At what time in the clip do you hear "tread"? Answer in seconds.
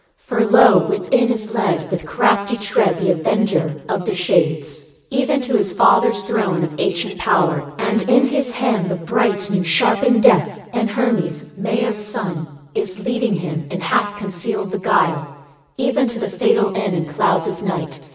2.57-2.97